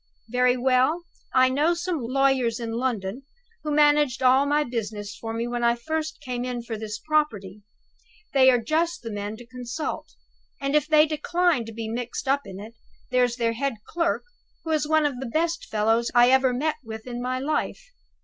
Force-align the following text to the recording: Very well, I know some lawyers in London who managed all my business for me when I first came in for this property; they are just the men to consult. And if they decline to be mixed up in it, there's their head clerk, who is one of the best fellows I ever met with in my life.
Very 0.29 0.57
well, 0.57 1.03
I 1.31 1.49
know 1.49 1.75
some 1.75 2.01
lawyers 2.01 2.59
in 2.59 2.71
London 2.71 3.21
who 3.63 3.69
managed 3.71 4.23
all 4.23 4.47
my 4.47 4.63
business 4.63 5.15
for 5.15 5.31
me 5.31 5.47
when 5.47 5.63
I 5.63 5.75
first 5.75 6.19
came 6.21 6.43
in 6.43 6.63
for 6.63 6.75
this 6.75 6.97
property; 6.97 7.61
they 8.33 8.49
are 8.49 8.57
just 8.57 9.03
the 9.03 9.11
men 9.11 9.35
to 9.37 9.45
consult. 9.45 10.07
And 10.59 10.75
if 10.75 10.87
they 10.87 11.05
decline 11.05 11.65
to 11.65 11.71
be 11.71 11.87
mixed 11.87 12.27
up 12.27 12.47
in 12.47 12.59
it, 12.59 12.73
there's 13.11 13.35
their 13.35 13.53
head 13.53 13.75
clerk, 13.87 14.23
who 14.63 14.71
is 14.71 14.87
one 14.87 15.05
of 15.05 15.19
the 15.19 15.27
best 15.29 15.65
fellows 15.65 16.09
I 16.15 16.31
ever 16.31 16.51
met 16.51 16.77
with 16.83 17.05
in 17.05 17.21
my 17.21 17.37
life. 17.37 17.91